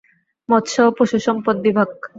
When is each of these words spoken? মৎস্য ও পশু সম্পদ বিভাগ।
মৎস্য 0.49 0.77
ও 0.83 0.89
পশু 0.97 1.17
সম্পদ 1.19 1.55
বিভাগ। 1.65 1.89